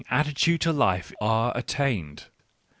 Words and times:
attitude 0.09 0.59
to 0.59 0.73
life 0.73 1.13
are 1.21 1.55
attained. 1.55 2.25